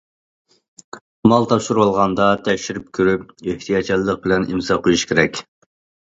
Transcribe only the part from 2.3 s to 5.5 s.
تەكشۈرۈپ كۆرۈپ، ئېھتىياتچانلىق بىلەن ئىمزا قويۇش كېرەك.